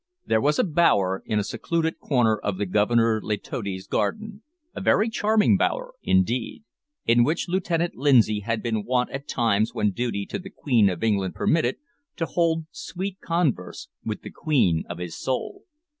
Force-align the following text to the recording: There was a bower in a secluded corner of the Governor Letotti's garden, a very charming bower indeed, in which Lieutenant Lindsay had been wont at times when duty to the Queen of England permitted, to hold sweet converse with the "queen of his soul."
There 0.25 0.41
was 0.41 0.57
a 0.57 0.63
bower 0.63 1.21
in 1.27 1.37
a 1.37 1.43
secluded 1.43 1.99
corner 1.99 2.35
of 2.35 2.57
the 2.57 2.65
Governor 2.65 3.21
Letotti's 3.21 3.85
garden, 3.85 4.41
a 4.73 4.81
very 4.81 5.09
charming 5.09 5.57
bower 5.57 5.93
indeed, 6.01 6.63
in 7.05 7.23
which 7.23 7.47
Lieutenant 7.47 7.93
Lindsay 7.93 8.39
had 8.39 8.63
been 8.63 8.83
wont 8.83 9.11
at 9.11 9.27
times 9.27 9.75
when 9.75 9.91
duty 9.91 10.25
to 10.25 10.39
the 10.39 10.49
Queen 10.49 10.89
of 10.89 11.03
England 11.03 11.35
permitted, 11.35 11.75
to 12.15 12.25
hold 12.25 12.65
sweet 12.71 13.19
converse 13.21 13.89
with 14.03 14.23
the 14.23 14.31
"queen 14.31 14.85
of 14.89 14.97
his 14.97 15.15
soul." 15.15 15.65